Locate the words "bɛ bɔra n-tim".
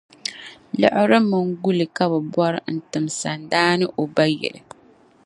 2.11-3.05